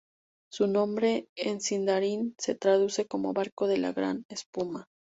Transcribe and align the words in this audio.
Su 0.51 0.65
nombre 0.65 1.27
en 1.35 1.61
sindarin 1.61 2.33
se 2.39 2.55
traduce 2.55 3.05
como 3.05 3.33
‘barco 3.33 3.67
de 3.67 3.77
la 3.77 3.93
gran 3.93 4.25
espuma’. 4.29 4.85